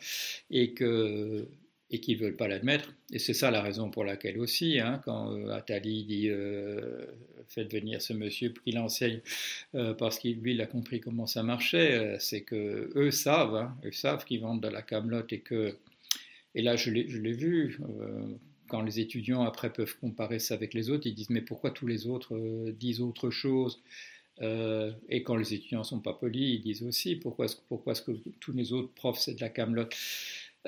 et 0.50 0.74
que 0.74 1.48
et 1.90 2.00
qui 2.00 2.16
ne 2.16 2.20
veulent 2.20 2.36
pas 2.36 2.48
l'admettre. 2.48 2.92
Et 3.12 3.18
c'est 3.18 3.34
ça 3.34 3.50
la 3.50 3.62
raison 3.62 3.90
pour 3.90 4.04
laquelle 4.04 4.38
aussi, 4.38 4.80
hein, 4.80 5.00
quand 5.04 5.32
euh, 5.32 5.50
Attali 5.50 6.04
dit 6.04 6.28
euh, 6.28 7.06
faites 7.46 7.72
venir 7.72 8.02
ce 8.02 8.12
monsieur 8.12 8.52
puis 8.52 8.64
qu'il 8.64 8.78
enseigne 8.78 9.20
euh, 9.74 9.94
parce 9.94 10.18
qu'il 10.18 10.40
lui 10.40 10.60
a 10.60 10.66
compris 10.66 11.00
comment 11.00 11.26
ça 11.26 11.42
marchait, 11.42 11.94
euh, 11.94 12.16
c'est 12.18 12.42
que 12.42 12.90
eux 12.96 13.10
savent, 13.10 13.54
hein, 13.54 13.76
savent 13.92 14.24
qu'ils 14.24 14.40
vendent 14.40 14.62
de 14.62 14.68
la 14.68 14.82
camelote 14.82 15.32
et 15.32 15.40
que 15.40 15.76
et 16.54 16.62
là 16.62 16.74
je 16.76 16.90
l'ai 16.90 17.32
vu. 17.32 17.78
quand 18.68 18.82
les 18.82 18.98
étudiants 18.98 19.42
après 19.44 19.72
peuvent 19.72 19.96
comparer 20.00 20.38
ça 20.40 20.54
avec 20.54 20.74
les 20.74 20.90
autres, 20.90 21.06
ils 21.06 21.14
disent 21.14 21.30
mais 21.30 21.42
pourquoi 21.42 21.70
tous 21.70 21.86
les 21.86 22.06
autres 22.08 22.36
disent 22.70 23.00
autre 23.00 23.30
chose 23.30 23.82
et 24.40 25.22
quand 25.22 25.36
les 25.36 25.54
étudiants 25.54 25.84
sont 25.84 26.00
pas 26.00 26.14
polis, 26.14 26.54
ils 26.56 26.62
disent 26.62 26.82
aussi 26.82 27.16
pourquoi 27.16 27.44
est-ce, 27.44 27.56
pourquoi 27.68 27.92
est-ce 27.92 28.02
que 28.02 28.12
tous 28.40 28.52
les 28.52 28.72
autres 28.72 28.92
profs 28.94 29.18
c'est 29.18 29.34
de 29.34 29.40
la 29.40 29.50
camelote? 29.50 29.94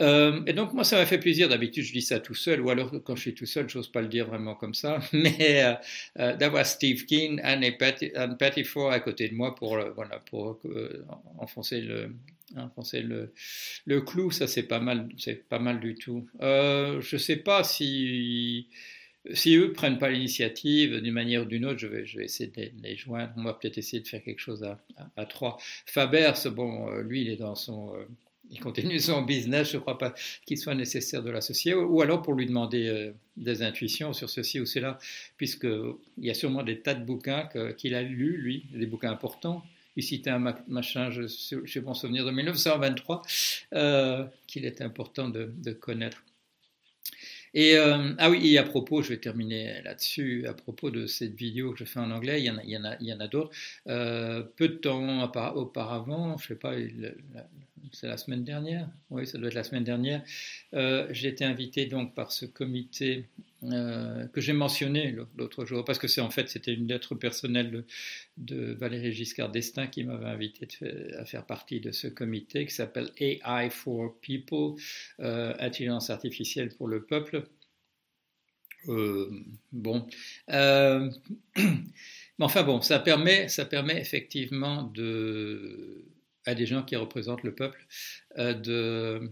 Euh, 0.00 0.40
et 0.46 0.52
donc 0.52 0.72
moi 0.72 0.84
ça 0.84 0.96
m'a 0.96 1.06
fait 1.06 1.18
plaisir, 1.18 1.48
d'habitude 1.48 1.84
je 1.84 1.92
dis 1.92 2.02
ça 2.02 2.20
tout 2.20 2.34
seul, 2.34 2.60
ou 2.60 2.70
alors 2.70 2.92
quand 3.04 3.16
je 3.16 3.22
suis 3.22 3.34
tout 3.34 3.46
seul, 3.46 3.68
j'ose 3.68 3.90
pas 3.90 4.00
le 4.00 4.08
dire 4.08 4.26
vraiment 4.26 4.54
comme 4.54 4.74
ça, 4.74 5.00
mais 5.12 5.64
euh, 5.64 5.74
euh, 6.18 6.36
d'avoir 6.36 6.64
Steve 6.66 7.04
King, 7.04 7.40
Anne, 7.42 7.64
et 7.64 7.76
Anne 8.14 8.36
Pettiford 8.36 8.92
à 8.92 9.00
côté 9.00 9.28
de 9.28 9.34
moi 9.34 9.54
pour, 9.54 9.78
voilà, 9.94 10.20
pour 10.30 10.60
enfoncer 11.38 11.80
le, 11.80 12.14
enfoncer 12.56 13.02
le, 13.02 13.32
le 13.86 14.00
clou, 14.00 14.30
ça 14.30 14.46
c'est 14.46 14.62
pas 14.62 14.80
mal, 14.80 15.08
c'est 15.18 15.48
pas 15.48 15.58
mal 15.58 15.80
du 15.80 15.94
tout. 15.94 16.28
je 16.40 17.16
sais 17.16 17.36
pas 17.36 17.64
si 17.64 18.68
si 19.34 19.56
eux 19.56 19.72
prennent 19.72 19.98
pas 19.98 20.08
l'initiative 20.08 21.02
d'une 21.02 21.12
manière 21.12 21.42
ou 21.42 21.44
d'une 21.44 21.66
autre, 21.66 21.78
je 21.78 21.86
vais, 21.86 22.06
je 22.06 22.16
vais 22.18 22.24
essayer 22.24 22.48
de 22.48 22.70
les, 22.82 22.96
joindre. 22.96 23.30
On 23.36 23.42
va 23.42 23.52
peut-être 23.52 23.76
essayer 23.76 24.00
de 24.00 24.08
faire 24.08 24.22
quelque 24.22 24.38
chose 24.38 24.62
à, 24.62 24.80
à, 24.96 25.10
à 25.16 25.26
trois. 25.26 25.58
Faber, 25.84 26.32
bon, 26.52 26.88
lui, 27.00 27.22
il 27.22 27.28
est 27.28 27.36
dans 27.36 27.54
son, 27.54 27.92
il 28.50 28.60
continue 28.60 28.98
son 28.98 29.22
business, 29.22 29.70
je 29.70 29.76
ne 29.76 29.80
crois 29.82 29.98
pas 29.98 30.14
qu'il 30.46 30.58
soit 30.58 30.74
nécessaire 30.74 31.22
de 31.22 31.30
l'associer, 31.30 31.74
ou 31.74 32.00
alors 32.00 32.22
pour 32.22 32.34
lui 32.34 32.46
demander 32.46 32.88
euh, 32.88 33.12
des 33.36 33.62
intuitions 33.62 34.12
sur 34.12 34.30
ceci 34.30 34.60
ou 34.60 34.66
cela, 34.66 34.98
puisqu'il 35.36 35.96
y 36.18 36.30
a 36.30 36.34
sûrement 36.34 36.62
des 36.62 36.80
tas 36.80 36.94
de 36.94 37.04
bouquins 37.04 37.48
qu'il 37.76 37.94
a 37.94 38.02
lus, 38.02 38.36
lui, 38.36 38.66
des 38.72 38.86
bouquins 38.86 39.10
importants. 39.10 39.62
Il 39.96 40.02
citait 40.02 40.30
un 40.30 40.54
machin, 40.68 41.10
je, 41.10 41.26
je 41.26 41.80
bon 41.80 41.92
souvenir, 41.92 42.24
de 42.24 42.30
1923, 42.30 43.22
euh, 43.74 44.24
qu'il 44.46 44.64
est 44.64 44.80
important 44.80 45.28
de, 45.28 45.72
connaître. 45.72 46.22
Et 47.54 47.76
euh, 47.76 48.12
ah 48.18 48.30
oui, 48.30 48.58
à 48.58 48.62
propos, 48.62 49.02
je 49.02 49.08
vais 49.08 49.16
terminer 49.16 49.82
là-dessus, 49.82 50.46
à 50.46 50.54
propos 50.54 50.90
de 50.90 51.06
cette 51.06 51.34
vidéo 51.34 51.72
que 51.72 51.78
je 51.78 51.84
fais 51.84 51.98
en 51.98 52.10
anglais, 52.12 52.40
il 52.40 52.44
y 52.44 53.12
en 53.12 53.20
a, 53.20 53.26
d'autres. 53.26 53.50
Peu 53.86 54.68
de 54.68 54.76
temps 54.76 55.24
auparavant, 55.54 56.36
je 56.38 56.48
sais 56.48 56.54
pas, 56.54 56.74
c'est 57.92 58.06
la 58.06 58.16
semaine 58.16 58.44
dernière, 58.44 58.88
oui, 59.10 59.26
ça 59.26 59.38
doit 59.38 59.48
être 59.48 59.54
la 59.54 59.64
semaine 59.64 59.84
dernière, 59.84 60.22
euh, 60.74 61.06
j'ai 61.10 61.28
été 61.28 61.44
invité 61.44 61.86
donc 61.86 62.14
par 62.14 62.32
ce 62.32 62.46
comité 62.46 63.26
que 63.60 64.40
j'ai 64.40 64.52
mentionné 64.52 65.16
l'autre 65.36 65.64
jour, 65.64 65.84
parce 65.84 65.98
que 65.98 66.06
c'est 66.06 66.20
en 66.20 66.30
fait 66.30 66.48
c'était 66.48 66.72
une 66.72 66.86
lettre 66.86 67.16
personnelle 67.16 67.84
de, 68.36 68.72
Valérie 68.74 69.12
Giscard 69.12 69.50
d'Estaing 69.50 69.88
qui 69.88 70.04
m'avait 70.04 70.26
invité 70.26 70.68
à 71.18 71.24
faire 71.24 71.44
partie 71.44 71.80
de 71.80 71.90
ce 71.90 72.06
comité 72.06 72.66
qui 72.66 72.72
s'appelle 72.72 73.10
AI 73.18 73.68
for 73.70 74.14
People, 74.20 74.80
intelligence 75.18 76.08
artificielle 76.10 76.68
pour 76.68 76.86
le 76.86 77.02
peuple. 77.02 77.48
Euh, 78.88 79.30
bon. 79.72 80.06
Euh, 80.50 81.10
mais 81.56 81.64
enfin 82.38 82.62
bon, 82.62 82.80
ça 82.80 82.98
permet, 82.98 83.48
ça 83.48 83.64
permet 83.64 84.00
effectivement 84.00 84.82
de. 84.82 86.04
À 86.48 86.54
des 86.54 86.66
gens 86.66 86.82
qui 86.82 86.96
représentent 86.96 87.42
le 87.42 87.54
peuple 87.54 87.86
de, 88.36 89.30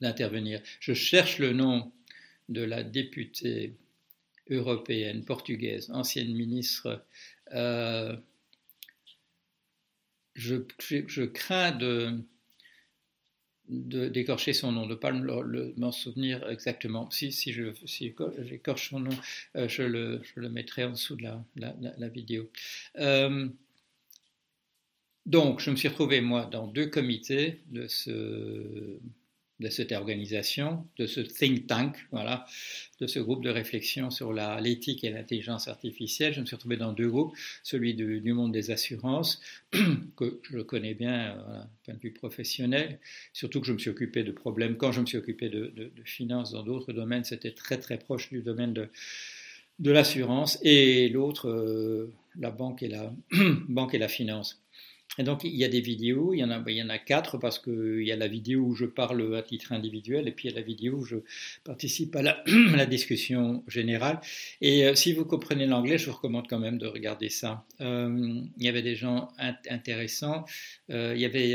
d'intervenir. 0.00 0.62
Je 0.80 0.94
cherche 0.94 1.38
le 1.38 1.52
nom 1.52 1.92
de 2.48 2.62
la 2.62 2.82
députée 2.82 3.76
européenne 4.48 5.24
portugaise, 5.24 5.90
ancienne 5.90 6.32
ministre. 6.34 7.04
Je, 10.34 10.62
je, 11.06 11.24
crains 11.24 11.72
de, 11.72 12.18
d'écorcher 13.68 14.54
son 14.54 14.72
nom, 14.72 14.86
de 14.86 14.92
ne 14.92 14.94
pas 14.94 15.12
m'en 15.12 15.92
souvenir 15.92 16.48
exactement. 16.48 17.10
Si, 17.10 17.30
si 17.30 17.52
je 17.52 17.74
si 17.84 18.14
j'écorche 18.38 18.88
son 18.88 19.00
nom, 19.00 19.16
euh, 19.56 19.68
je, 19.68 19.82
le, 19.82 20.22
le, 20.34 20.48
mettrai 20.48 20.84
en 20.84 20.92
dessous 20.92 21.16
de 21.16 21.24
la, 21.24 21.44
la, 21.98 22.08
vidéo. 22.08 22.50
Euh, 22.98 23.48
donc, 25.30 25.60
je 25.60 25.70
me 25.70 25.76
suis 25.76 25.86
retrouvé, 25.86 26.20
moi, 26.20 26.44
dans 26.46 26.66
deux 26.66 26.86
comités 26.86 27.60
de 27.70 27.86
ce, 27.86 28.98
de 29.60 29.68
cette 29.68 29.92
organisation, 29.92 30.84
de 30.96 31.06
ce 31.06 31.20
think 31.20 31.68
tank, 31.68 31.96
voilà, 32.10 32.46
de 33.00 33.06
ce 33.06 33.20
groupe 33.20 33.44
de 33.44 33.50
réflexion 33.50 34.10
sur 34.10 34.32
l'éthique 34.32 35.04
et 35.04 35.10
l'intelligence 35.10 35.68
artificielle. 35.68 36.34
Je 36.34 36.40
me 36.40 36.46
suis 36.46 36.56
retrouvé 36.56 36.76
dans 36.76 36.92
deux 36.92 37.08
groupes, 37.08 37.32
celui 37.62 37.94
du, 37.94 38.32
monde 38.32 38.50
des 38.50 38.72
assurances, 38.72 39.40
que 40.16 40.40
je 40.50 40.58
connais 40.58 40.94
bien 40.94 41.36
euh, 41.36 41.58
d'un 41.58 41.68
point 41.84 41.94
de 41.94 42.00
vue 42.00 42.12
professionnel, 42.12 42.98
surtout 43.32 43.60
que 43.60 43.68
je 43.68 43.72
me 43.72 43.78
suis 43.78 43.90
occupé 43.90 44.24
de 44.24 44.32
problèmes, 44.32 44.76
quand 44.76 44.90
je 44.90 45.00
me 45.00 45.06
suis 45.06 45.18
occupé 45.18 45.48
de, 45.48 45.92
finances 46.04 46.50
dans 46.50 46.64
d'autres 46.64 46.92
domaines, 46.92 47.22
c'était 47.22 47.52
très 47.52 47.78
très 47.78 47.98
proche 47.98 48.30
du 48.30 48.42
domaine 48.42 48.72
de, 48.72 48.88
de 49.78 49.90
l'assurance, 49.92 50.58
et 50.62 51.08
l'autre, 51.08 51.48
euh, 51.48 52.12
la 52.36 52.50
banque 52.50 52.82
et 52.82 52.88
la, 52.88 53.14
banque 53.68 53.94
et 53.94 53.98
la 53.98 54.08
finance. 54.08 54.60
Et 55.20 55.22
donc, 55.22 55.44
il 55.44 55.54
y 55.54 55.64
a 55.64 55.68
des 55.68 55.82
vidéos, 55.82 56.32
il 56.32 56.38
y 56.38 56.44
en 56.82 56.88
a, 56.88 56.98
quatre 56.98 57.36
parce 57.36 57.58
qu'il 57.58 58.02
y 58.02 58.10
a 58.10 58.16
la 58.16 58.26
vidéo 58.26 58.62
où 58.62 58.74
je 58.74 58.86
parle 58.86 59.36
à 59.36 59.42
titre 59.42 59.70
individuel 59.72 60.26
et 60.26 60.32
puis 60.32 60.48
il 60.48 60.52
y 60.52 60.54
a 60.54 60.58
la 60.58 60.64
vidéo 60.64 60.94
où 60.94 61.04
je 61.04 61.16
participe 61.62 62.16
à 62.16 62.22
la, 62.22 62.42
la 62.74 62.86
discussion 62.86 63.62
générale. 63.68 64.18
Et 64.62 64.86
euh, 64.86 64.94
si 64.94 65.12
vous 65.12 65.26
comprenez 65.26 65.66
l'anglais, 65.66 65.98
je 65.98 66.06
vous 66.06 66.16
recommande 66.16 66.48
quand 66.48 66.58
même 66.58 66.78
de 66.78 66.86
regarder 66.86 67.28
ça. 67.28 67.66
Euh, 67.82 68.40
il 68.56 68.64
y 68.64 68.68
avait 68.68 68.80
des 68.80 68.94
gens 68.94 69.28
intéressants. 69.68 70.46
Euh, 70.88 71.12
il 71.14 71.20
y 71.20 71.26
avait 71.26 71.54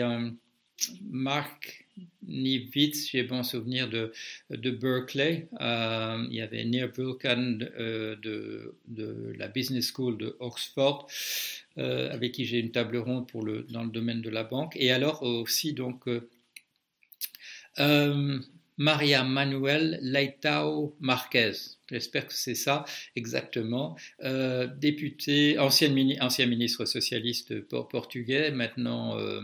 Marc 1.09 1.84
Nivitz, 2.27 3.09
j'ai 3.09 3.23
bon 3.23 3.43
souvenir 3.43 3.89
de, 3.89 4.11
de 4.49 4.71
Berkeley. 4.71 5.47
il 5.59 6.27
y 6.33 6.41
avait 6.41 6.65
Neil 6.65 6.89
Vulcan 6.95 7.57
de, 7.59 8.75
de, 8.87 9.33
la 9.37 9.47
Business 9.47 9.91
School 9.93 10.17
de 10.17 10.35
Oxford. 10.39 11.07
Euh, 11.77 12.09
avec 12.13 12.31
qui 12.31 12.45
j'ai 12.45 12.59
une 12.59 12.71
table 12.71 12.95
ronde 12.95 13.27
pour 13.27 13.43
le, 13.43 13.63
dans 13.63 13.83
le 13.83 13.89
domaine 13.89 14.21
de 14.21 14.29
la 14.29 14.45
banque. 14.45 14.77
Et 14.77 14.91
alors 14.91 15.23
aussi, 15.23 15.73
donc, 15.73 16.07
euh, 16.07 16.29
euh, 17.79 18.39
Maria 18.77 19.23
Manuel 19.23 19.99
Leitao 20.01 20.95
Marquez. 21.01 21.51
J'espère 21.89 22.27
que 22.27 22.33
c'est 22.33 22.55
ça 22.55 22.85
exactement. 23.15 23.97
Euh, 24.23 24.67
député, 24.67 25.59
ancien, 25.59 25.93
ancien, 26.21 26.45
ministre 26.45 26.85
socialiste 26.85 27.61
portugais, 27.61 28.51
maintenant, 28.51 29.17
euh, 29.17 29.41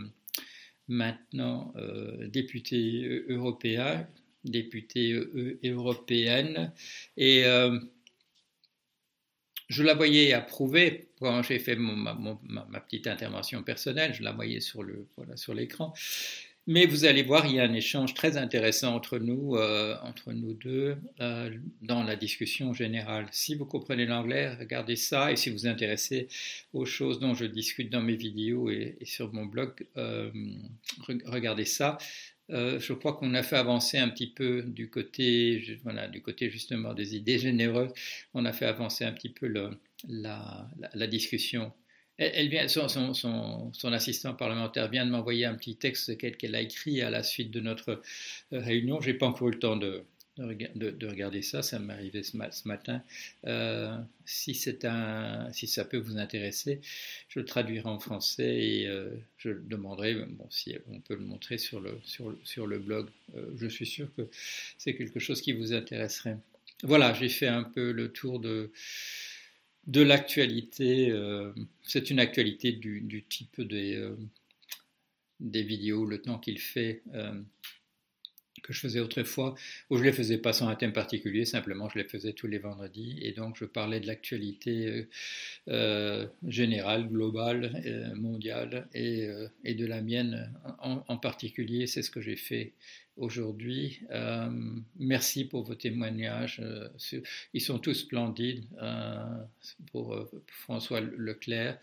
maintenant 0.88 1.72
euh, 1.76 2.28
député 2.28 3.24
européen, 3.28 4.06
député 4.44 5.12
européenne. 5.64 6.72
Et 7.16 7.44
je 9.68 9.82
la 9.82 9.94
voyais 9.94 10.32
approuver 10.32 11.08
quand 11.18 11.42
j'ai 11.42 11.58
fait 11.58 11.76
ma, 11.76 12.14
petite 12.80 13.06
intervention 13.06 13.62
personnelle, 13.62 14.12
je 14.12 14.22
la 14.22 14.32
voyais 14.32 14.60
sur 14.60 14.82
le 14.82 15.06
voilà, 15.16 15.36
sur 15.36 15.54
l'écran. 15.54 15.94
Mais 16.68 16.86
vous 16.86 17.04
allez 17.04 17.24
voir, 17.24 17.46
il 17.46 17.56
y 17.56 17.60
a 17.60 17.64
un 17.64 17.72
échange 17.72 18.14
très 18.14 18.36
intéressant 18.36 18.94
entre 18.94 19.18
nous, 19.18 19.56
euh, 19.56 19.96
entre 20.02 20.32
nous 20.32 20.54
deux, 20.54 20.96
euh, 21.20 21.50
dans 21.80 22.04
la 22.04 22.14
discussion 22.14 22.72
générale. 22.72 23.26
Si 23.32 23.56
vous 23.56 23.66
comprenez 23.66 24.06
l'anglais, 24.06 24.54
regardez 24.54 24.94
ça, 24.94 25.32
et 25.32 25.36
si 25.36 25.50
vous 25.50 25.56
vous 25.58 25.66
intéressez 25.66 26.28
aux 26.72 26.84
choses 26.84 27.18
dont 27.18 27.34
je 27.34 27.46
discute 27.46 27.90
dans 27.90 28.00
mes 28.00 28.14
vidéos 28.14 28.70
et, 28.70 28.96
sur 29.02 29.32
mon 29.32 29.44
blog, 29.44 29.72
euh, 29.96 30.30
regardez 31.24 31.64
ça. 31.64 31.98
Je 32.48 32.92
crois 32.92 33.14
qu'on 33.14 33.34
a 33.34 33.42
fait 33.42 33.56
avancer 33.56 33.98
un 33.98 34.08
petit 34.10 34.26
peu 34.26 34.62
du 34.62 34.90
côté, 34.90 35.80
voilà, 35.84 36.06
du 36.06 36.20
côté 36.20 36.50
justement 36.50 36.92
des 36.92 37.16
idées 37.16 37.38
généreuses, 37.38 37.92
on 38.34 38.44
a 38.44 38.52
fait 38.52 38.66
avancer 38.66 39.04
un 39.04 39.12
petit 39.12 39.30
peu 39.30 39.48
la, 40.06 41.06
discussion. 41.08 41.72
Son, 42.68 43.92
assistant 43.92 44.34
parlementaire 44.34 44.88
vient 44.88 45.06
de 45.06 45.10
m'envoyer 45.10 45.44
un 45.44 45.54
petit 45.54 45.76
texte 45.76 46.16
qu'elle 46.16 46.54
a 46.54 46.60
écrit 46.60 47.02
à 47.02 47.10
la 47.10 47.22
suite 47.22 47.50
de 47.50 47.60
notre 47.60 47.90
euh, 48.52 48.60
réunion. 48.60 49.00
J'ai 49.00 49.14
pas 49.14 49.26
encore 49.26 49.48
eu 49.48 49.52
le 49.52 49.58
temps 49.58 49.76
de, 49.76 50.04
de, 50.38 51.06
regarder 51.06 51.42
ça, 51.42 51.62
ça 51.62 51.78
m'est 51.78 51.92
arrivé 51.92 52.22
ce, 52.22 52.36
matin. 52.66 53.02
Euh, 53.46 53.94
si, 54.24 54.54
ça 54.54 55.84
peut 55.84 55.98
vous 55.98 56.16
intéresser, 56.16 56.80
je 57.28 57.40
le 57.40 57.44
traduirai 57.44 57.86
en 57.86 57.98
français 57.98 58.56
et 58.56 58.86
euh, 58.86 59.10
je 59.36 59.50
demanderai 59.50 60.14
bon, 60.14 60.46
si 60.50 60.74
on 60.90 61.00
peut 61.00 61.14
le 61.14 61.24
montrer 61.24 61.58
sur 61.58 61.80
le, 61.80 62.78
blog. 62.78 63.08
Euh, 63.36 63.50
je 63.56 63.66
suis 63.66 63.86
sûr 63.86 64.08
que 64.16 64.22
c'est 64.78 64.94
quelque 64.94 65.20
chose 65.20 65.42
qui 65.42 65.52
vous 65.52 65.74
intéresserait. 65.74 66.38
Voilà, 66.82 67.12
j'ai 67.12 67.28
fait 67.28 67.48
un 67.48 67.62
peu 67.62 67.92
le 67.92 68.10
tour 68.10 68.40
de 68.40 68.70
l'actualité. 69.86 71.12
C'est 71.82 72.10
une 72.10 72.20
actualité 72.20 72.72
du, 72.72 73.24
type 73.28 73.60
des, 73.60 74.10
des 75.40 75.62
vidéos, 75.62 76.04
le 76.04 76.22
temps 76.22 76.38
qu'il 76.38 76.58
fait 76.58 77.02
que 78.62 78.72
je 78.72 78.80
faisais 78.80 79.00
autrefois, 79.00 79.54
où 79.90 79.96
je 79.98 80.04
les 80.04 80.12
faisais 80.12 80.38
pas 80.38 80.52
sans 80.52 80.68
un 80.68 80.76
thème 80.76 80.92
particulier, 80.92 81.44
simplement 81.44 81.88
je 81.88 81.98
les 81.98 82.04
faisais 82.04 82.32
tous 82.32 82.46
les 82.46 82.58
vendredis, 82.58 83.18
et 83.20 83.32
donc 83.32 83.56
je 83.58 83.64
parlais 83.64 84.00
de 84.00 84.06
l'actualité 84.06 84.86
euh, 84.86 85.06
euh 85.68 86.26
générale, 86.46 87.08
globale, 87.08 87.82
euh, 87.86 88.14
mondiale, 88.14 88.88
et, 88.94 89.28
de 89.74 89.86
la 89.86 90.00
mienne 90.00 90.52
en, 90.78 91.16
particulier, 91.16 91.86
c'est 91.86 92.02
ce 92.02 92.10
que 92.10 92.20
j'ai 92.20 92.36
fait 92.36 92.72
aujourd'hui. 93.16 94.00
Merci 94.98 95.44
pour 95.44 95.64
vos 95.64 95.74
témoignages, 95.74 96.62
ils 97.54 97.60
sont 97.60 97.78
tous 97.78 97.94
splendides, 97.94 98.64
pour 99.90 100.28
François 100.46 101.00
Leclerc, 101.00 101.78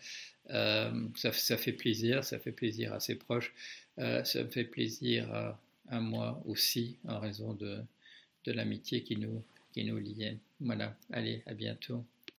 ça, 0.48 1.32
ça, 1.32 1.56
fait 1.56 1.72
plaisir, 1.72 2.24
ça 2.24 2.38
fait 2.38 2.52
plaisir 2.52 2.94
à 2.94 3.00
ses 3.00 3.16
proches, 3.16 3.52
ça 3.96 4.44
me 4.44 4.48
fait 4.48 4.64
plaisir 4.64 5.30
à 5.32 5.60
à 5.90 6.00
moi 6.00 6.40
aussi 6.46 6.96
en 7.06 7.18
raison 7.20 7.52
de, 7.54 7.82
de 8.44 8.52
l'amitié 8.52 9.02
qui 9.02 9.16
nous, 9.16 9.42
qui 9.72 9.84
nous 9.84 9.98
liait. 9.98 10.38
Voilà, 10.60 10.96
allez, 11.12 11.42
à 11.46 11.54
bientôt. 11.54 12.04